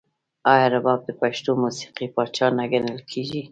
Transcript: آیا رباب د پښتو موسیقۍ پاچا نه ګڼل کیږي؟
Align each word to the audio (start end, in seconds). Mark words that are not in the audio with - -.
آیا 0.53 0.67
رباب 0.73 0.99
د 1.05 1.09
پښتو 1.21 1.49
موسیقۍ 1.63 2.07
پاچا 2.15 2.47
نه 2.57 2.65
ګڼل 2.71 2.99
کیږي؟ 3.11 3.41